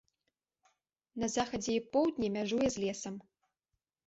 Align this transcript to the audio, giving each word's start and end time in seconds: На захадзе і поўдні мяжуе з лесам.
На 1.23 1.29
захадзе 1.35 1.71
і 1.75 1.83
поўдні 1.97 2.27
мяжуе 2.39 2.67
з 2.79 2.85
лесам. 2.87 3.15